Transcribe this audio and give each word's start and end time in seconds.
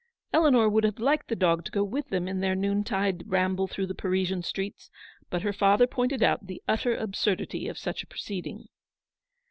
Eleanor 0.33 0.67
would 0.67 0.83
have 0.83 0.97
liked 0.97 1.27
the 1.27 1.35
dog 1.35 1.63
to 1.63 1.71
go 1.71 1.83
with 1.83 2.09
them 2.09 2.27
in 2.27 2.39
their 2.39 2.55
noontide 2.55 3.21
ramble 3.27 3.67
through 3.67 3.85
the 3.85 3.93
Parisian 3.93 4.41
streets, 4.41 4.89
but 5.29 5.43
her 5.43 5.53
father 5.53 5.85
pointed 5.85 6.23
out 6.23 6.47
the 6.47 6.59
utter 6.67 6.97
absur 6.97 7.39
dity 7.39 7.69
of 7.69 7.77
such 7.77 8.01
a 8.01 8.07
proceeding. 8.07 8.65